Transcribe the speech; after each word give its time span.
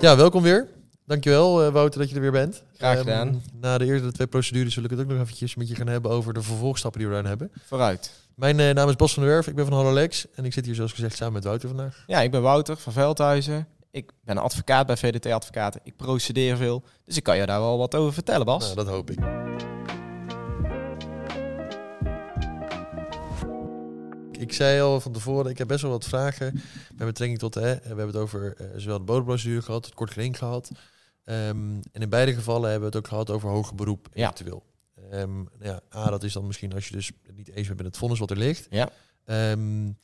Ja, 0.00 0.16
welkom 0.16 0.42
weer. 0.42 0.68
Dankjewel 1.06 1.66
uh, 1.66 1.72
Wouter 1.72 2.00
dat 2.00 2.08
je 2.08 2.14
er 2.14 2.20
weer 2.20 2.30
bent. 2.32 2.62
Graag 2.76 2.98
gedaan. 2.98 3.28
Um, 3.28 3.42
na 3.60 3.78
de 3.78 3.84
eerste 3.84 4.12
twee 4.12 4.26
procedures 4.26 4.74
wil 4.74 4.84
ik 4.84 4.90
het 4.90 5.00
ook 5.00 5.06
nog 5.06 5.20
eventjes 5.20 5.54
met 5.54 5.68
je 5.68 5.74
gaan 5.74 5.86
hebben 5.86 6.10
over 6.10 6.34
de 6.34 6.42
vervolgstappen 6.42 7.00
die 7.00 7.08
we 7.08 7.14
daarin 7.14 7.38
hebben. 7.38 7.52
Vooruit. 7.64 8.12
Mijn 8.34 8.58
uh, 8.58 8.70
naam 8.70 8.88
is 8.88 8.96
Bas 8.96 9.14
van 9.14 9.22
der 9.22 9.32
Werf, 9.32 9.46
ik 9.46 9.54
ben 9.54 9.64
van 9.66 9.74
Hallolex 9.74 10.26
en 10.34 10.44
ik 10.44 10.52
zit 10.52 10.64
hier 10.64 10.74
zoals 10.74 10.92
gezegd 10.92 11.16
samen 11.16 11.32
met 11.32 11.44
Wouter 11.44 11.68
vandaag. 11.68 12.04
Ja, 12.06 12.20
ik 12.20 12.30
ben 12.30 12.42
Wouter 12.42 12.76
van 12.76 12.92
Veldhuizen. 12.92 13.68
Ik 13.90 14.12
ben 14.24 14.38
advocaat 14.38 14.86
bij 14.86 14.96
VDT 14.96 15.26
Advocaten. 15.26 15.80
Ik 15.84 15.96
procedeer 15.96 16.56
veel, 16.56 16.82
dus 17.04 17.16
ik 17.16 17.22
kan 17.22 17.36
je 17.36 17.46
daar 17.46 17.60
wel 17.60 17.78
wat 17.78 17.94
over 17.94 18.12
vertellen, 18.12 18.46
Bas. 18.46 18.62
Nou, 18.62 18.74
dat 18.74 18.86
hoop 18.86 19.10
ik. 19.10 19.18
Ik 24.38 24.52
zei 24.52 24.80
al 24.80 25.00
van 25.00 25.12
tevoren, 25.12 25.50
ik 25.50 25.58
heb 25.58 25.68
best 25.68 25.82
wel 25.82 25.90
wat 25.90 26.04
vragen 26.04 26.62
met 26.94 27.06
betrekking 27.06 27.38
tot, 27.38 27.54
hè, 27.54 27.74
we 27.74 27.86
hebben 27.86 28.06
het 28.06 28.16
over 28.16 28.60
uh, 28.60 28.66
zowel 28.76 28.98
de 28.98 29.04
bodemprocedure 29.04 29.62
gehad, 29.62 29.84
het 29.84 29.94
kort 29.94 30.10
geding 30.10 30.38
gehad. 30.38 30.70
Um, 31.24 31.80
en 31.92 32.02
in 32.02 32.08
beide 32.08 32.34
gevallen 32.34 32.70
hebben 32.70 32.90
we 32.90 32.96
het 32.96 33.04
ook 33.04 33.08
gehad 33.08 33.30
over 33.30 33.48
hoger 33.48 33.74
beroep 33.74 34.08
eventueel. 34.12 34.64
Ja. 35.10 35.20
Um, 35.20 35.48
ja, 35.60 35.80
A, 35.94 36.10
dat 36.10 36.22
is 36.22 36.32
dan 36.32 36.46
misschien 36.46 36.74
als 36.74 36.88
je 36.88 36.94
dus 36.94 37.10
niet 37.34 37.48
eens 37.48 37.66
bent 37.66 37.78
met 37.78 37.86
het 37.86 37.96
vonnis 37.96 38.18
wat 38.18 38.30
er 38.30 38.36
ligt. 38.36 38.66
Ja. 38.70 38.90
Um, 39.50 39.98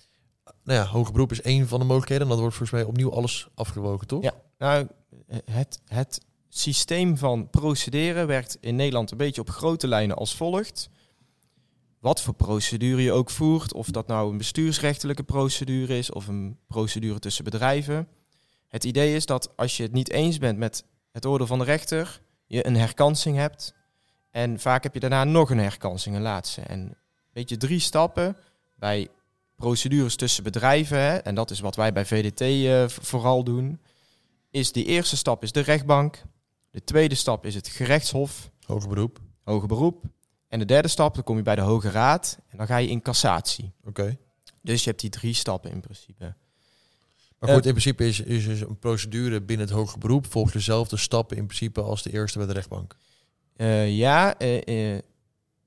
nou 0.64 0.78
ja, 0.78 0.86
hoger 0.86 1.12
beroep 1.12 1.30
is 1.30 1.42
één 1.42 1.68
van 1.68 1.78
de 1.78 1.84
mogelijkheden. 1.84 2.22
En 2.22 2.28
dan 2.28 2.40
wordt 2.40 2.56
volgens 2.56 2.80
mij 2.80 2.88
opnieuw 2.88 3.12
alles 3.12 3.48
afgewogen, 3.54 4.06
toch? 4.06 4.22
Ja, 4.22 4.34
nou, 4.58 4.88
het, 5.44 5.80
het 5.84 6.20
systeem 6.48 7.16
van 7.16 7.50
procederen 7.50 8.26
werkt 8.26 8.56
in 8.60 8.76
Nederland 8.76 9.10
een 9.10 9.16
beetje 9.16 9.40
op 9.40 9.50
grote 9.50 9.88
lijnen 9.88 10.16
als 10.16 10.36
volgt 10.36 10.88
wat 12.02 12.20
voor 12.20 12.34
procedure 12.34 13.02
je 13.02 13.12
ook 13.12 13.30
voert, 13.30 13.72
of 13.72 13.86
dat 13.86 14.06
nou 14.06 14.30
een 14.30 14.38
bestuursrechtelijke 14.38 15.22
procedure 15.22 15.98
is 15.98 16.12
of 16.12 16.26
een 16.26 16.58
procedure 16.66 17.18
tussen 17.18 17.44
bedrijven. 17.44 18.08
Het 18.68 18.84
idee 18.84 19.14
is 19.14 19.26
dat 19.26 19.52
als 19.56 19.76
je 19.76 19.82
het 19.82 19.92
niet 19.92 20.10
eens 20.10 20.38
bent 20.38 20.58
met 20.58 20.84
het 21.12 21.26
oordeel 21.26 21.46
van 21.46 21.58
de 21.58 21.64
rechter, 21.64 22.20
je 22.46 22.66
een 22.66 22.76
herkansing 22.76 23.36
hebt. 23.36 23.74
En 24.30 24.60
vaak 24.60 24.82
heb 24.82 24.94
je 24.94 25.00
daarna 25.00 25.24
nog 25.24 25.50
een 25.50 25.58
herkansing, 25.58 26.16
een 26.16 26.22
laatste. 26.22 26.60
En 26.60 26.98
weet 27.32 27.48
je, 27.48 27.56
drie 27.56 27.80
stappen 27.80 28.36
bij 28.74 29.08
procedures 29.56 30.16
tussen 30.16 30.44
bedrijven, 30.44 30.98
hè, 30.98 31.16
en 31.16 31.34
dat 31.34 31.50
is 31.50 31.60
wat 31.60 31.76
wij 31.76 31.92
bij 31.92 32.06
VDT 32.06 32.40
uh, 32.40 32.82
eh, 32.82 32.88
vooral 32.88 33.44
doen, 33.44 33.80
is 34.50 34.72
de 34.72 34.84
eerste 34.84 35.16
stap 35.16 35.42
is 35.42 35.52
de 35.52 35.60
rechtbank. 35.60 36.22
De 36.70 36.84
tweede 36.84 37.14
stap 37.14 37.46
is 37.46 37.54
het 37.54 37.68
gerechtshof. 37.68 38.50
Hoger 38.66 38.88
beroep. 38.88 39.18
Hoger 39.44 39.68
beroep. 39.68 40.04
En 40.52 40.58
de 40.58 40.64
derde 40.64 40.88
stap, 40.88 41.14
dan 41.14 41.24
kom 41.24 41.36
je 41.36 41.42
bij 41.42 41.54
de 41.54 41.60
Hoge 41.60 41.90
Raad 41.90 42.38
en 42.48 42.58
dan 42.58 42.66
ga 42.66 42.76
je 42.76 42.88
in 42.88 43.02
cassatie. 43.02 43.72
Oké. 43.84 44.16
Dus 44.60 44.84
je 44.84 44.88
hebt 44.88 45.00
die 45.00 45.10
drie 45.10 45.34
stappen 45.34 45.70
in 45.70 45.80
principe. 45.80 46.34
Maar 47.38 47.50
goed, 47.50 47.66
in 47.66 47.70
principe 47.70 48.06
is, 48.06 48.20
is 48.20 48.46
dus 48.46 48.60
een 48.60 48.78
procedure 48.78 49.40
binnen 49.40 49.66
het 49.66 49.74
hoger 49.74 49.98
beroep 49.98 50.26
volgt 50.30 50.52
dezelfde 50.52 50.96
stappen 50.96 51.36
in 51.36 51.46
principe 51.46 51.80
als 51.80 52.02
de 52.02 52.12
eerste 52.12 52.38
bij 52.38 52.46
de 52.46 52.52
rechtbank. 52.52 52.96
Uh, 53.56 53.96
ja, 53.96 54.40
uh, 54.40 54.60
uh, 54.64 54.98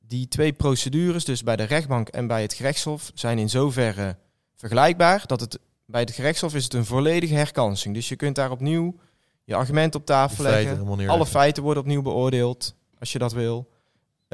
die 0.07 0.28
twee 0.28 0.53
procedures, 0.53 1.25
dus 1.25 1.44
bij 1.44 1.56
de 1.56 1.63
rechtbank 1.63 2.07
en 2.07 2.28
bij 2.28 2.41
het 2.41 2.53
gerechtshof, 2.53 3.12
zijn 3.13 3.40
in 3.40 3.50
zoverre 3.50 4.16
vergelijkbaar 4.56 5.23
dat 5.28 5.40
het 5.40 5.59
bij 5.85 6.02
het 6.02 6.12
gerechtshof 6.12 6.56
is 6.56 6.63
het 6.63 6.73
een 6.73 6.85
volledige 6.85 7.35
herkansing. 7.35 7.94
Dus 7.94 8.09
je 8.09 8.16
kunt 8.16 8.35
daar 8.35 8.52
opnieuw 8.52 8.96
je 9.44 9.56
argument 9.56 9.96
op 9.96 10.06
tafel 10.06 10.44
leggen. 10.44 11.07
Alle 11.07 11.25
feiten 11.25 11.63
worden 11.63 11.84
opnieuw 11.84 12.02
beoordeeld 12.02 12.75
als 13.00 13.12
je 13.12 13.19
dat 13.19 13.34
wil. 13.34 13.73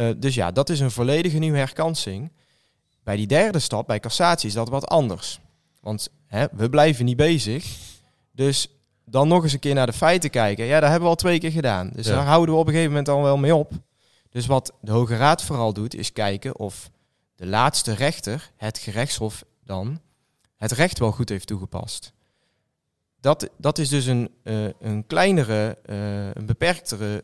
Uh, 0.01 0.09
dus 0.17 0.35
ja, 0.35 0.51
dat 0.51 0.69
is 0.69 0.79
een 0.79 0.91
volledige 0.91 1.38
nieuwe 1.38 1.57
herkansing. 1.57 2.31
Bij 3.03 3.16
die 3.16 3.28
derde 3.28 3.59
stap, 3.59 3.88
bij 3.88 4.00
cassatie, 4.00 4.47
is 4.47 4.56
dat 4.56 4.69
wat 4.69 4.88
anders. 4.88 5.39
Want 5.81 6.09
hè, 6.28 6.45
we 6.51 6.69
blijven 6.69 7.06
niet 7.06 7.17
bezig. 7.17 7.78
Dus 8.31 8.67
dan 9.06 9.28
nog 9.28 9.44
eens 9.44 9.53
een 9.53 9.59
keer 9.59 9.73
naar 9.73 9.85
de 9.85 9.94
feiten 9.94 10.29
kijken. 10.29 10.66
Ja, 10.66 10.79
dat 10.79 10.89
hebben 10.89 11.01
we 11.01 11.16
al 11.16 11.16
twee 11.16 11.39
keer 11.39 11.51
gedaan. 11.51 11.89
Dus 11.94 12.06
daar 12.06 12.25
houden 12.25 12.56
we 12.56 12.62
op 12.62 12.67
een 12.67 12.73
gegeven 12.73 12.91
moment 12.91 13.09
al 13.09 13.23
wel 13.23 13.38
mee 13.38 13.56
op. 13.56 13.72
Dus 14.29 14.45
wat 14.45 14.73
de 14.81 14.91
Hoge 14.91 15.16
Raad 15.16 15.44
vooral 15.44 15.73
doet, 15.73 15.95
is 15.95 16.12
kijken 16.12 16.57
of 16.57 16.89
de 17.35 17.47
laatste 17.47 17.94
rechter, 17.94 18.51
het 18.56 18.78
gerechtshof 18.78 19.44
dan, 19.63 20.01
het 20.56 20.72
recht 20.72 21.00
wel 21.00 21.12
goed 21.12 21.29
heeft 21.29 21.47
toegepast. 21.47 22.13
Dat, 23.19 23.50
dat 23.57 23.78
is 23.78 23.89
dus 23.89 24.06
een, 24.06 24.29
uh, 24.44 24.69
een 24.79 25.07
kleinere, 25.07 25.78
uh, 25.85 26.33
een 26.33 26.45
beperktere 26.45 27.23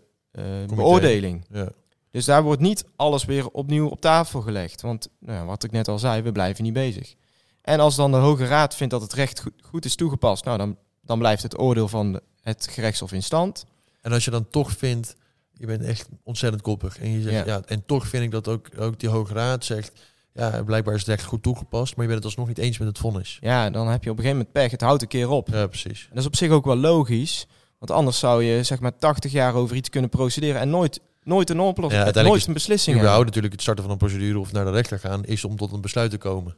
beoordeling. 0.68 1.46
Ja. 1.50 1.70
Dus 2.18 2.26
daar 2.26 2.44
wordt 2.44 2.62
niet 2.62 2.86
alles 2.96 3.26
weer 3.26 3.50
opnieuw 3.50 3.88
op 3.88 4.02
tafel 4.02 4.42
gelegd. 4.42 4.82
Want 4.82 5.10
nou, 5.20 5.46
wat 5.46 5.64
ik 5.64 5.72
net 5.72 5.88
al 5.88 6.00
zei, 6.00 6.22
we 6.22 6.32
blijven 6.32 6.64
niet 6.64 6.74
bezig. 6.74 7.16
En 7.62 7.80
als 7.80 7.96
dan 7.96 8.12
de 8.12 8.18
Hoge 8.18 8.46
Raad 8.46 8.76
vindt 8.76 8.94
dat 8.94 9.02
het 9.02 9.14
recht 9.14 9.44
goed, 9.62 9.86
is 9.86 9.96
toegepast, 9.96 10.46
nou, 10.46 10.58
dan, 10.58 10.78
dan 11.02 11.20
blijft 11.20 11.44
het 11.44 11.60
oordeel 11.60 11.88
van 11.88 12.20
het 12.42 12.68
gerechtshof 12.68 13.12
in 13.12 13.24
stand. 13.24 13.66
En 14.02 14.12
als 14.12 14.26
je 14.26 14.32
dan 14.32 14.50
toch 14.50 14.72
vindt, 14.72 15.16
je 15.54 15.66
bent 15.66 15.82
echt 15.82 16.10
ontzettend 16.24 16.62
koppig. 16.62 17.00
En 17.00 17.12
je 17.12 17.22
zegt, 17.22 17.46
ja, 17.46 17.62
en 17.66 17.86
toch 17.86 18.08
vind 18.08 18.24
ik 18.24 18.32
dat 18.32 18.48
ook, 18.48 18.70
ook 18.80 19.00
die 19.00 19.10
Hoge 19.10 19.34
Raad 19.34 19.66
zegt, 19.66 19.92
ja, 20.34 20.64
blijkbaar 20.64 20.94
is 20.94 21.00
het 21.00 21.10
recht 21.10 21.24
goed 21.24 21.44
toegepast, 21.44 21.96
maar 21.96 22.06
je 22.06 22.12
bent 22.12 22.24
het 22.24 22.26
alsnog 22.26 22.48
niet 22.48 22.66
eens 22.66 22.78
met 22.78 22.88
het 22.88 22.98
vonnis. 22.98 23.38
Ja, 23.42 23.70
dan 23.70 23.88
heb 23.88 24.04
je 24.04 24.10
op 24.10 24.18
een 24.18 24.24
gegeven 24.24 24.46
moment 24.46 24.52
pech. 24.52 24.72
Het 24.72 24.82
houdt 24.82 25.02
een 25.02 25.08
keer 25.08 25.30
op. 25.30 25.48
Ja, 25.48 25.68
precies. 25.68 26.02
En 26.02 26.10
dat 26.10 26.20
is 26.20 26.26
op 26.26 26.36
zich 26.36 26.52
ook 26.52 26.66
wel 26.66 26.78
logisch. 26.78 27.48
Want 27.78 27.92
anders 27.92 28.20
zou 28.20 28.44
je 28.44 28.64
zeg 28.64 28.80
maar 28.80 28.98
80 28.98 29.32
jaar 29.32 29.54
over 29.54 29.76
iets 29.76 29.90
kunnen 29.90 30.10
procederen 30.10 30.62
en 30.62 30.70
nooit 30.70 31.00
nooit 31.28 31.50
een 31.50 31.60
oplossing, 31.60 32.14
ja, 32.14 32.22
nooit 32.22 32.48
een 32.48 32.54
beslissing 32.54 32.96
überhaupt 32.96 33.26
natuurlijk 33.26 33.54
het 33.54 33.62
starten 33.62 33.84
van 33.84 33.94
een 33.94 34.00
procedure 34.00 34.40
of 34.40 34.52
naar 34.52 34.66
de 34.66 34.72
rechter 34.72 35.00
gaan, 35.00 35.26
is 35.26 35.46
om 35.46 35.56
tot 35.56 35.72
een 35.72 35.82
besluit 35.82 36.12
te 36.12 36.18
komen. 36.18 36.56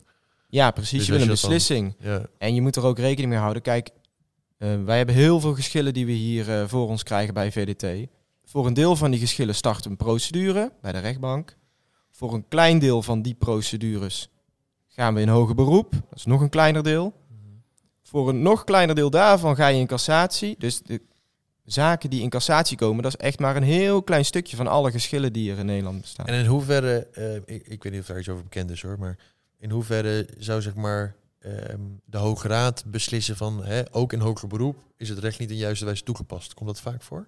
Ja, 0.50 0.72
precies. 0.72 0.98
Dus 0.98 1.06
je 1.06 1.12
wil 1.12 1.22
een 1.22 1.28
beslissing. 1.28 1.96
ja. 2.00 2.26
En 2.38 2.56
je 2.56 2.62
moet 2.62 2.76
er 2.76 2.84
ook 2.84 2.98
rekening 2.98 3.30
mee 3.30 3.40
houden. 3.40 3.62
Kijk, 3.62 3.90
uh, 4.58 4.84
wij 4.84 4.98
hebben 4.98 5.16
heel 5.16 5.40
veel 5.40 5.54
geschillen 5.54 5.94
die 5.94 6.06
we 6.06 6.12
hier 6.12 6.50
uh, 6.50 6.68
voor 6.68 6.88
ons 6.88 7.04
krijgen 7.04 7.34
bij 7.34 7.52
VDT. 7.52 8.08
Voor 8.46 8.66
een 8.68 8.74
deel 8.74 8.96
van 8.96 9.12
die 9.12 9.20
geschillen 9.20 9.56
start 9.56 9.86
een 9.86 9.98
procedure 9.98 10.72
bij 10.82 10.92
de 10.92 11.00
rechtbank. 11.00 11.58
Voor 12.12 12.34
een 12.34 12.48
klein 12.48 12.80
deel 12.80 13.02
van 13.02 13.22
die 13.22 13.34
procedures 13.34 14.30
gaan 14.88 15.14
we 15.14 15.22
in 15.22 15.28
hoger 15.28 15.56
beroep. 15.56 15.92
Dat 15.92 16.18
is 16.18 16.26
nog 16.26 16.42
een 16.42 16.50
kleiner 16.50 16.84
deel. 16.84 17.04
Mhm. 17.04 17.54
Voor 18.04 18.30
een 18.30 18.42
nog 18.42 18.64
kleiner 18.64 18.96
deel 18.96 19.10
daarvan 19.10 19.56
ga 19.56 19.68
je 19.68 19.80
in 19.80 19.88
cassatie. 19.88 20.56
Dus 20.58 20.82
de 20.82 21.02
zaken 21.72 22.10
die 22.10 22.22
in 22.22 22.30
cassatie 22.30 22.78
komen, 22.78 23.04
dat 23.04 23.14
is 23.14 23.26
echt 23.26 23.40
maar 23.40 23.56
een 23.56 23.64
heel 23.64 24.04
klein 24.04 24.26
stukje 24.26 24.56
van 24.56 24.68
alle 24.68 24.92
geschillen 24.92 25.34
die 25.34 25.52
er 25.52 25.58
in 25.58 25.66
Nederland 25.66 26.02
bestaan. 26.02 26.26
En 26.26 26.34
in 26.34 26.46
hoeverre, 26.46 27.08
uh, 27.18 27.36
ik, 27.36 27.68
ik, 27.68 27.84
weet 27.84 27.92
niet 27.92 28.02
of 28.02 28.08
daar 28.08 28.20
iets 28.20 28.30
over 28.30 28.44
bekend 28.44 28.70
is 28.70 28.82
hoor, 28.82 29.00
maar 29.00 29.18
in 29.58 29.70
hoeverre 29.70 30.28
zou 30.38 30.62
zeg 30.62 30.76
maar 30.76 31.16
um, 31.40 32.02
de 32.06 32.18
Hoge 32.18 32.48
Raad 32.48 32.84
beslissen 32.86 33.38
van, 33.38 33.64
hè, 33.64 33.82
ook 33.92 34.14
in 34.14 34.20
hoger 34.20 34.48
beroep, 34.48 34.78
is 34.98 35.10
het 35.10 35.20
recht 35.20 35.40
niet 35.40 35.52
in 35.52 35.58
juiste 35.58 35.86
wijze 35.86 36.04
toegepast? 36.04 36.54
Komt 36.54 36.70
dat 36.70 36.82
vaak 36.82 37.02
voor? 37.02 37.28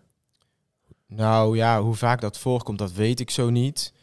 Nou 1.07 1.55
ja, 1.55 1.81
hoe 1.81 1.95
vaak 1.95 2.21
dat 2.21 2.37
voorkomt, 2.37 2.77
dat 2.77 2.91
weet 2.91 3.19
ik 3.19 3.29
zo 3.29 3.49
niet. 3.49 3.93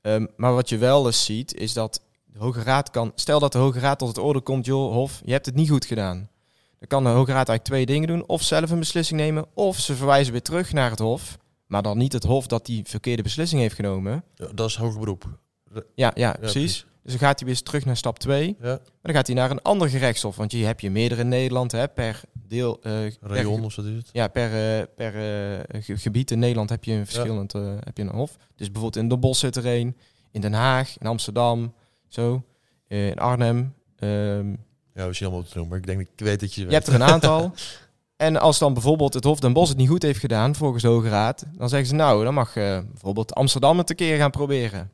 Um, 0.00 0.28
maar 0.36 0.54
wat 0.54 0.68
je 0.68 0.78
wel 0.78 1.06
eens 1.06 1.24
ziet, 1.24 1.54
is 1.54 1.72
dat 1.72 2.02
de 2.24 2.38
Hoge 2.38 2.62
Raad 2.62 2.90
kan, 2.90 3.12
stel 3.14 3.40
dat 3.40 3.52
de 3.52 3.58
Hoge 3.58 3.78
Raad 3.78 3.98
tot 3.98 4.08
het 4.08 4.18
orde 4.18 4.40
komt, 4.40 4.66
joh, 4.66 4.92
Hof, 4.92 5.20
je 5.24 5.32
hebt 5.32 5.46
het 5.46 5.54
niet 5.54 5.70
goed 5.70 5.84
gedaan. 5.84 6.28
Dan 6.82 6.90
kan 6.90 7.04
de 7.12 7.18
Hoge 7.18 7.32
Raad 7.32 7.48
eigenlijk 7.48 7.64
twee 7.64 7.86
dingen 7.86 8.08
doen. 8.08 8.26
Of 8.26 8.42
zelf 8.42 8.70
een 8.70 8.78
beslissing 8.78 9.20
nemen, 9.20 9.46
of 9.54 9.78
ze 9.78 9.94
verwijzen 9.94 10.32
weer 10.32 10.42
terug 10.42 10.72
naar 10.72 10.90
het 10.90 10.98
Hof. 10.98 11.38
Maar 11.66 11.82
dan 11.82 11.98
niet 11.98 12.12
het 12.12 12.24
Hof 12.24 12.46
dat 12.46 12.66
die 12.66 12.82
verkeerde 12.86 13.22
beslissing 13.22 13.60
heeft 13.60 13.74
genomen. 13.74 14.24
Ja, 14.34 14.46
dat 14.54 14.68
is 14.68 14.76
hoger 14.76 15.00
beroep. 15.00 15.38
Ja, 15.94 16.10
ja, 16.14 16.36
precies. 16.40 16.86
Dus 17.02 17.12
dan 17.12 17.20
gaat 17.20 17.38
hij 17.38 17.48
weer 17.48 17.62
terug 17.62 17.84
naar 17.84 17.96
stap 17.96 18.18
2. 18.18 18.56
Ja. 18.60 18.78
dan 19.02 19.14
gaat 19.14 19.26
hij 19.26 19.36
naar 19.36 19.50
een 19.50 19.62
ander 19.62 19.88
gerechtshof. 19.88 20.36
Want 20.36 20.52
je 20.52 20.64
hebt 20.64 20.80
je 20.80 20.90
meerdere 20.90 21.20
in 21.20 21.28
Nederland, 21.28 21.72
hè, 21.72 21.88
per 21.88 22.20
deel... 22.32 22.80
Uh, 22.82 23.10
Rayon 23.20 23.64
of 23.64 23.72
zo 23.72 23.82
is 23.82 23.96
het? 23.96 24.08
Ja, 24.12 24.28
per, 24.28 24.78
uh, 24.78 24.84
per 24.96 25.14
uh, 25.74 25.98
gebied 25.98 26.30
in 26.30 26.38
Nederland 26.38 26.70
heb 26.70 26.84
je 26.84 26.92
een 26.92 27.06
verschillend 27.06 27.52
heb 27.52 27.96
je 27.96 28.02
een 28.02 28.08
hof. 28.08 28.36
Dus 28.56 28.70
bijvoorbeeld 28.70 29.02
in 29.02 29.08
de 29.08 29.18
Bosch 29.18 29.40
zit 29.40 29.56
er 29.56 29.66
een, 29.66 29.96
in 30.30 30.40
Den 30.40 30.52
Haag, 30.52 30.98
in 30.98 31.06
Amsterdam, 31.06 31.74
zo, 32.08 32.44
in 32.88 33.18
Arnhem. 33.18 33.74
Um, 33.98 34.58
ja, 34.94 35.06
we 35.06 35.12
zien 35.12 35.28
allemaal 35.28 35.46
te 35.46 35.54
doen, 35.54 35.68
maar 35.68 35.78
ik 35.78 35.86
denk, 35.86 36.00
ik 36.00 36.08
weet 36.16 36.40
dat 36.40 36.54
je... 36.54 36.64
Je 36.66 36.72
hebt 36.72 36.86
er 36.86 36.94
een 36.94 37.02
aantal. 37.02 37.52
en 38.16 38.36
als 38.36 38.58
dan 38.58 38.72
bijvoorbeeld 38.72 39.14
het 39.14 39.24
Hof 39.24 39.40
den 39.40 39.52
Bosch 39.52 39.68
het 39.68 39.78
niet 39.78 39.88
goed 39.88 40.02
heeft 40.02 40.20
gedaan 40.20 40.54
volgens 40.54 40.82
de 40.82 40.88
Hoge 40.88 41.08
Raad, 41.08 41.44
dan 41.56 41.68
zeggen 41.68 41.88
ze 41.88 41.94
nou, 41.94 42.24
dan 42.24 42.34
mag 42.34 42.56
uh, 42.56 42.78
bijvoorbeeld 42.92 43.34
Amsterdam 43.34 43.78
het 43.78 43.90
een 43.90 43.96
keer 43.96 44.16
gaan 44.16 44.30
proberen. 44.30 44.90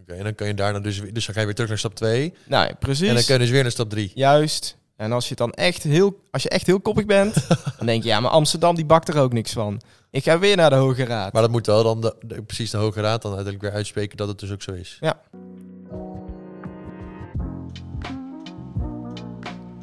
Oké, 0.00 0.12
en 0.12 0.24
dan 0.24 0.34
kan 0.34 0.46
je 0.46 0.54
daarna 0.54 0.78
dus, 0.80 1.00
dus 1.12 1.26
dan 1.26 1.34
ga 1.34 1.40
je 1.40 1.46
weer 1.46 1.54
terug 1.54 1.68
naar 1.70 1.78
stap 1.78 1.94
2. 1.94 2.34
Nou, 2.46 2.74
precies. 2.78 3.08
En 3.08 3.14
dan 3.14 3.24
kun 3.24 3.34
je 3.34 3.40
dus 3.40 3.50
weer 3.50 3.62
naar 3.62 3.70
stap 3.70 3.90
3. 3.90 4.10
Juist. 4.14 4.76
En 4.96 5.12
als 5.12 5.28
je 5.28 5.34
dan 5.34 5.52
echt 5.52 5.82
heel, 5.82 6.20
als 6.30 6.42
je 6.42 6.48
echt 6.48 6.66
heel 6.66 6.80
koppig 6.80 7.06
bent, 7.06 7.34
dan 7.78 7.86
denk 7.86 8.02
je, 8.02 8.08
ja, 8.08 8.20
maar 8.20 8.30
Amsterdam 8.30 8.74
die 8.74 8.84
bakt 8.84 9.08
er 9.08 9.18
ook 9.18 9.32
niks 9.32 9.52
van. 9.52 9.80
Ik 10.10 10.22
ga 10.24 10.38
weer 10.38 10.56
naar 10.56 10.70
de 10.70 10.76
Hoge 10.76 11.04
Raad. 11.04 11.32
Maar 11.32 11.42
dat 11.42 11.50
moet 11.50 11.66
wel 11.66 11.82
dan 11.82 12.00
de, 12.00 12.16
de- 12.20 12.42
precies 12.42 12.70
de 12.70 12.76
Hoge 12.76 13.00
Raad 13.00 13.22
dan 13.22 13.34
uiteindelijk 13.34 13.62
weer 13.64 13.72
uitspreken 13.72 14.16
dat 14.16 14.28
het 14.28 14.38
dus 14.38 14.50
ook 14.50 14.62
zo 14.62 14.72
is. 14.72 14.98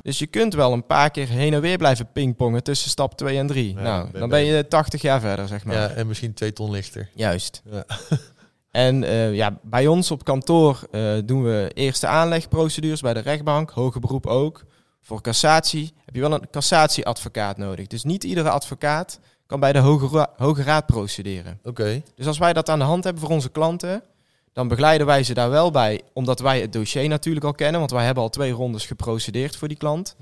Dus 0.01 0.19
je 0.19 0.27
kunt 0.27 0.53
wel 0.53 0.73
een 0.73 0.85
paar 0.85 1.09
keer 1.11 1.27
heen 1.27 1.53
en 1.53 1.61
weer 1.61 1.77
blijven 1.77 2.11
pingpongen 2.11 2.63
tussen 2.63 2.89
stap 2.89 3.17
2 3.17 3.37
en 3.37 3.47
3. 3.47 3.73
Ja, 3.75 3.81
nou, 3.81 4.09
ben- 4.11 4.19
dan 4.19 4.29
ben 4.29 4.45
je 4.45 4.67
80 4.67 5.01
jaar 5.01 5.19
verder, 5.19 5.47
zeg 5.47 5.65
maar. 5.65 5.75
Ja, 5.75 5.89
en 5.89 6.07
misschien 6.07 6.33
twee 6.33 6.53
ton 6.53 6.71
lichter. 6.71 7.09
Juist. 7.15 7.61
Ja. 7.71 7.83
En 8.71 9.03
eh, 9.03 9.33
ja, 9.33 9.59
bij 9.63 9.87
ons 9.87 10.11
op 10.11 10.23
kantoor 10.23 10.79
eh, 10.91 11.13
doen 11.25 11.43
we 11.43 11.71
eerste 11.73 12.07
aanlegprocedures 12.07 13.01
bij 13.01 13.13
de 13.13 13.19
rechtbank, 13.19 13.69
hoger 13.69 14.01
beroep 14.01 14.25
ook. 14.27 14.63
Voor 15.01 15.21
cassatie 15.21 15.93
heb 16.05 16.15
je 16.15 16.21
wel 16.21 16.33
een 16.33 16.49
cassatieadvocaat 16.51 17.57
nodig. 17.57 17.87
Dus 17.87 18.03
niet 18.03 18.23
iedere 18.23 18.49
advocaat 18.49 19.19
kan 19.45 19.59
bij 19.59 19.73
de 19.73 19.79
Hoge, 19.79 20.07
Ra- 20.17 20.29
Hoge 20.37 20.63
Raad 20.63 20.85
procederen. 20.85 21.59
Oké, 21.63 22.01
Dus 22.15 22.27
als 22.27 22.37
wij 22.37 22.53
dat 22.53 22.69
aan 22.69 22.79
de 22.79 22.85
hand 22.85 23.03
hebben 23.03 23.21
voor 23.23 23.31
onze 23.31 23.49
klanten, 23.49 24.03
dan 24.53 24.67
begeleiden 24.67 25.07
wij 25.07 25.23
ze 25.23 25.33
daar 25.33 25.49
wel 25.49 25.71
bij, 25.71 26.01
omdat 26.13 26.39
wij 26.39 26.61
het 26.61 26.73
dossier 26.73 27.07
natuurlijk 27.07 27.45
al 27.45 27.53
kennen, 27.53 27.79
want 27.79 27.91
wij 27.91 28.05
hebben 28.05 28.23
al 28.23 28.29
twee 28.29 28.51
rondes 28.51 28.85
geprocedeerd 28.85 29.55
voor 29.55 29.67
die 29.67 29.77
klant. 29.77 30.15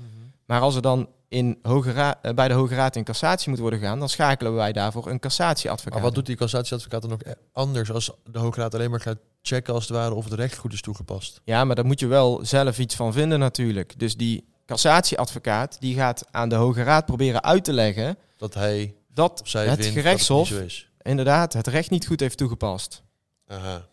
Maar 0.46 0.60
als 0.60 0.74
er 0.74 0.82
dan 0.82 1.08
in 1.28 1.58
Hoge 1.62 1.92
eh, 1.92 2.34
bij 2.34 2.48
de 2.48 2.54
Hoge 2.54 2.74
Raad 2.74 2.96
in 2.96 3.04
cassatie 3.04 3.50
moet 3.50 3.58
worden 3.58 3.78
gegaan, 3.78 3.98
dan 3.98 4.08
schakelen 4.08 4.54
wij 4.54 4.72
daarvoor 4.72 5.06
een 5.06 5.18
cassatieadvocaat. 5.18 5.94
maar 5.94 6.02
wat 6.02 6.14
doet 6.14 6.26
die 6.26 6.36
cassatieadvocaat 6.36 7.02
dan 7.02 7.12
ook 7.12 7.22
e- 7.22 7.32
anders 7.52 7.92
als 7.92 8.10
de 8.24 8.38
Hoge 8.38 8.60
Raad 8.60 8.74
alleen 8.74 8.90
maar 8.90 9.00
gaat 9.00 9.18
checken 9.42 9.74
als 9.74 9.88
het 9.88 9.96
ware 9.96 10.14
of 10.14 10.24
het 10.24 10.32
recht 10.32 10.56
goed 10.56 10.72
is 10.72 10.80
toegepast? 10.80 11.40
Ja, 11.44 11.64
maar 11.64 11.76
daar 11.76 11.84
moet 11.84 12.00
je 12.00 12.06
wel 12.06 12.40
zelf 12.42 12.78
iets 12.78 12.94
van 12.94 13.12
vinden 13.12 13.38
natuurlijk. 13.38 13.98
Dus 13.98 14.16
die 14.16 14.44
cassatieadvocaat 14.66 15.80
die 15.80 15.94
gaat 15.94 16.24
aan 16.30 16.48
de 16.48 16.54
Hoge 16.54 16.82
Raad 16.82 17.06
proberen 17.06 17.42
uit 17.42 17.64
te 17.64 17.72
leggen 17.72 18.18
Dat 18.36 18.54
hij 18.54 18.94
dat 19.14 19.42
het 19.52 19.84
gerechtshof 19.84 20.48
dat 20.48 20.58
het 20.58 20.86
inderdaad 21.02 21.52
het 21.52 21.66
recht 21.66 21.90
niet 21.90 22.06
goed 22.06 22.20
heeft 22.20 22.38
toegepast. 22.38 23.02
Aha. 23.46 23.86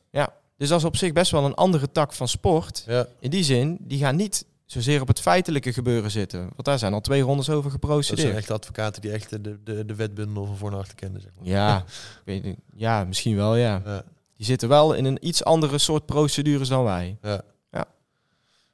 Dus 0.58 0.70
dat 0.70 0.80
is 0.80 0.86
op 0.86 0.96
zich 0.96 1.14
best 1.14 1.32
wel 1.32 1.46
een 1.46 1.54
andere 1.56 1.92
tak 1.92 2.14
van 2.14 2.28
sport. 2.28 2.84
Ja, 2.88 3.08
In 3.20 3.30
die 3.30 3.44
zin, 3.44 3.78
die 3.80 4.00
gaan 4.00 4.16
niet 4.16 4.46
zozeer 4.66 5.02
op 5.02 5.08
het 5.08 5.20
feitelijke 5.20 5.74
gebeuren 5.74 6.12
zitten. 6.12 6.40
Want 6.40 6.64
daar 6.64 6.80
zijn 6.80 6.94
al 6.94 7.02
twee 7.02 7.22
rondes 7.22 7.50
over 7.50 7.64
dat 7.64 7.72
geprocedeerd. 7.72 8.20
zijn 8.28 8.36
echt 8.36 8.52
advocaten 8.52 9.02
die 9.02 9.12
echt 9.12 9.30
de, 9.30 9.64
de, 9.64 9.86
de 9.86 9.96
wetbundel 9.96 10.46
van 10.46 10.58
voor 10.58 10.76
achter 10.76 10.96
kennen. 10.96 11.22
Zeg 11.22 11.32
maar. 11.36 11.48
Ja, 11.48 11.84
weet 12.26 12.44
ja, 12.76 13.04
misschien 13.04 13.36
wel, 13.36 13.56
ja. 13.56 13.82
Ja, 13.86 14.04
Die 14.36 14.46
zitten 14.46 14.70
wel 14.70 14.94
in 14.94 15.06
een 15.06 15.28
iets 15.28 15.44
andere 15.44 15.78
soort 15.78 16.06
procedures 16.06 16.70
dan 16.70 16.84
wij. 16.84 17.18
ja. 17.22 17.42
Ja. 17.72 17.86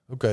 Oké. 0.07 0.31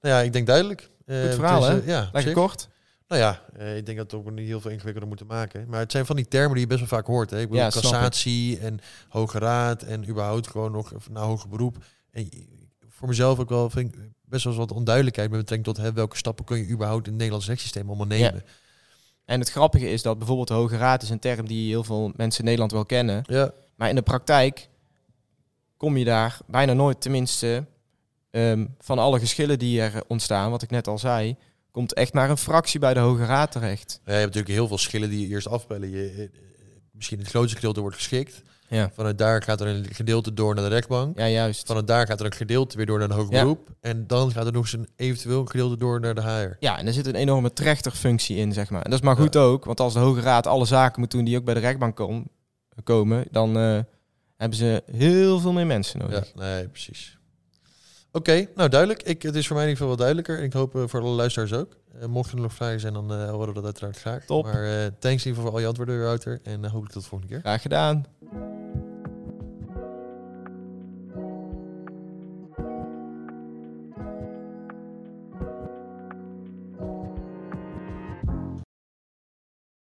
Nou 0.00 0.14
ja, 0.14 0.20
ik 0.20 0.32
denk 0.32 0.46
duidelijk. 0.46 0.88
Eh, 1.06 1.20
Goed 1.22 1.34
verhaal, 1.34 1.62
het 1.62 1.70
is, 1.72 1.74
hè? 1.74 1.80
eh, 1.80 1.86
Ja, 2.02 2.08
Lekker 2.12 2.32
kort. 2.32 2.68
Nou 3.08 3.20
ja, 3.20 3.42
eh, 3.56 3.76
ik 3.76 3.86
denk 3.86 3.98
dat 3.98 4.10
het 4.10 4.20
ook 4.20 4.30
niet 4.30 4.46
heel 4.46 4.60
veel 4.60 4.70
ingewikkelder 4.70 5.08
moeten 5.08 5.26
maken. 5.26 5.68
Maar 5.68 5.80
het 5.80 5.92
zijn 5.92 6.06
van 6.06 6.16
die 6.16 6.28
termen 6.28 6.52
die 6.52 6.60
je 6.60 6.66
best 6.66 6.78
wel 6.80 6.88
vaak 6.88 7.06
hoort. 7.06 7.30
Hè? 7.30 7.40
Ik 7.40 7.48
bedoel, 7.48 7.62
Ja, 7.64 7.70
snap 7.70 7.84
ik. 7.84 7.90
cassatie 7.90 8.58
en 8.58 8.78
hoge 9.08 9.38
raad 9.38 9.82
en 9.82 10.08
überhaupt 10.08 10.46
gewoon 10.48 10.72
nog 10.72 10.92
naar 11.10 11.22
hoger 11.22 11.48
beroep. 11.48 11.76
En 12.10 12.22
je- 12.24 12.46
voor 12.88 13.08
mezelf 13.08 13.38
ook 13.38 13.48
wel 13.48 13.70
vind 13.70 13.94
ik 13.94 14.00
best 14.24 14.44
wel 14.44 14.52
eens 14.52 14.62
wat 14.62 14.72
onduidelijkheid 14.72 15.30
met 15.30 15.38
betrekking 15.40 15.76
tot 15.76 15.84
hè, 15.86 15.92
welke 15.92 16.16
stappen 16.16 16.44
kun 16.44 16.58
je 16.58 16.68
überhaupt 16.68 17.02
in 17.02 17.08
het 17.08 17.16
Nederlands 17.16 17.46
rechtssysteem 17.46 17.86
allemaal 17.88 18.06
nemen. 18.06 18.44
En 19.24 19.40
het 19.40 19.50
grappige 19.50 19.90
is 19.90 20.02
dat 20.02 20.18
bijvoorbeeld 20.18 20.48
de 20.48 20.54
Hoge 20.54 20.76
Raad 20.76 21.02
is 21.02 21.10
een 21.10 21.18
term 21.18 21.46
die 21.48 21.68
heel 21.68 21.84
veel 21.84 22.12
mensen 22.16 22.38
in 22.38 22.44
Nederland 22.44 22.72
wel 22.72 22.84
kennen. 22.86 23.22
Ja, 23.26 23.50
Maar 23.74 23.88
in 23.88 23.94
de 23.94 24.02
praktijk 24.02 24.68
kom 25.76 25.96
je 25.96 26.04
daar 26.04 26.38
bijna 26.46 26.72
nooit, 26.72 27.00
tenminste, 27.00 27.64
ehm, 28.30 28.66
van 28.78 28.98
alle 28.98 29.18
geschillen 29.18 29.58
die 29.58 29.80
er 29.80 30.02
ontstaan, 30.06 30.50
wat 30.50 30.62
ik 30.62 30.70
net 30.70 30.86
al 30.88 30.98
zei, 30.98 31.36
komt 31.70 31.94
echt 31.94 32.12
maar 32.12 32.30
een 32.30 32.36
fractie 32.38 32.80
bij 32.80 32.94
de 32.94 33.00
Hoge 33.00 33.24
Raad 33.24 33.52
terecht. 33.52 34.00
je 34.04 34.10
hebt 34.10 34.24
natuurlijk 34.24 34.52
heel 34.54 34.68
veel 34.68 34.78
schillen 34.78 35.10
die 35.10 35.20
je 35.20 35.26
eerst 35.26 35.48
afbellen. 35.48 35.90
Je, 35.90 36.10
eh, 36.10 36.40
misschien 36.92 37.18
het 37.18 37.28
grootste 37.28 37.54
gedeelte 37.56 37.80
wordt 37.80 37.96
geschikt. 37.96 38.42
Ja, 38.70 38.90
Vanuit 38.94 39.18
daar 39.18 39.42
gaat 39.42 39.60
er 39.60 39.66
een 39.66 39.86
gedeelte 39.92 40.34
door 40.34 40.54
naar 40.54 40.64
de 40.64 40.70
rechtbank. 40.70 41.18
ja 41.18 41.28
juist. 41.28 41.66
Vanuit 41.66 41.86
daar 41.86 42.06
gaat 42.06 42.20
er 42.20 42.26
een 42.26 42.32
gedeelte 42.32 42.76
weer 42.76 42.86
door 42.86 42.98
naar 42.98 43.08
de 43.08 43.14
hoger 43.14 43.34
Ja. 43.34 43.40
beroep. 43.42 43.68
En 43.80 44.06
dan 44.06 44.32
gaat 44.32 44.46
er 44.46 44.52
nog 44.52 44.62
eens 44.62 44.72
een 44.72 44.88
eventueel 44.96 45.40
een 45.40 45.50
gedeelte 45.50 45.76
door 45.76 46.00
naar 46.00 46.14
de 46.14 46.20
HR. 46.22 46.56
Ja, 46.60 46.78
en 46.78 46.86
er 46.86 46.92
zit 46.92 47.06
een 47.06 47.14
enorme 47.14 47.52
trechterfunctie 47.52 48.36
in, 48.36 48.52
zeg 48.52 48.70
maar. 48.70 48.82
En 48.82 48.90
dat 48.90 48.98
is 48.98 49.04
maar 49.04 49.16
goed 49.16 49.36
ook, 49.36 49.64
want 49.64 49.80
als 49.80 49.92
de 49.92 49.98
Hoge 49.98 50.20
Raad 50.20 50.46
alle 50.46 50.64
zaken 50.64 51.00
moet 51.00 51.10
doen 51.10 51.24
die 51.24 51.36
ook 51.36 51.44
bij 51.44 51.54
de 51.54 51.60
rechtbank 51.60 51.96
kom- 51.96 52.28
komen, 52.84 53.24
dan 53.30 53.56
eh, 53.58 53.78
hebben 54.36 54.58
ze 54.58 54.82
heel 54.92 55.38
veel 55.40 55.52
meer 55.52 55.66
mensen 55.66 56.00
Ja, 56.00 56.06
nodig. 56.06 56.34
nee, 56.34 56.68
precies. 56.68 57.17
Oké, 58.12 58.46
nou 58.54 58.68
duidelijk. 58.68 59.02
Ik, 59.02 59.22
het 59.22 59.34
is 59.34 59.46
voor 59.46 59.56
mij 59.56 59.64
in 59.64 59.70
ieder 59.70 59.86
geval 59.86 59.86
wel 59.86 59.96
duidelijker. 59.96 60.44
Ik 60.44 60.52
hoop 60.52 60.76
eh, 60.76 60.82
voor 60.86 61.00
alle 61.00 61.14
luisteraars 61.14 61.52
ook. 61.52 61.76
Eh, 62.00 62.06
mochten 62.06 62.36
er 62.36 62.42
nog 62.42 62.52
vragen 62.52 62.80
zijn, 62.80 62.92
dan 62.92 63.12
eh, 63.12 63.30
horen 63.30 63.48
we 63.48 63.54
dat 63.54 63.64
uiteraard 63.64 63.98
graag. 63.98 64.24
Top. 64.24 64.44
Maar 64.44 64.90
thanks 64.98 65.04
in 65.04 65.10
ieder 65.10 65.20
geval 65.20 65.42
voor 65.42 65.52
al 65.52 65.58
je 65.58 65.66
antwoorden, 65.66 66.02
Wouter. 66.02 66.40
En 66.42 66.60
uh, 66.60 66.70
hopelijk 66.70 66.92
tot 66.92 67.02
de 67.02 67.08
volgende 67.08 67.32
keer. 67.32 67.42
Graag 67.42 67.62
gedaan. 67.62 68.04